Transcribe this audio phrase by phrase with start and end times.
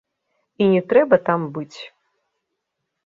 [0.63, 1.79] І не трэба там быць.